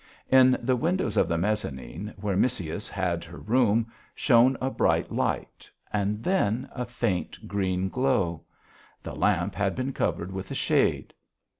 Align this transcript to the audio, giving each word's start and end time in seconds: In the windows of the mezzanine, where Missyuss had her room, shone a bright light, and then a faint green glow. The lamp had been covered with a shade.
In 0.31 0.57
the 0.63 0.75
windows 0.75 1.15
of 1.15 1.27
the 1.27 1.37
mezzanine, 1.37 2.15
where 2.17 2.35
Missyuss 2.35 2.89
had 2.89 3.23
her 3.23 3.37
room, 3.37 3.91
shone 4.15 4.57
a 4.59 4.71
bright 4.71 5.11
light, 5.11 5.69
and 5.93 6.23
then 6.23 6.67
a 6.73 6.85
faint 6.85 7.47
green 7.47 7.87
glow. 7.87 8.41
The 9.03 9.13
lamp 9.15 9.53
had 9.53 9.75
been 9.75 9.93
covered 9.93 10.31
with 10.31 10.49
a 10.49 10.55
shade. 10.55 11.13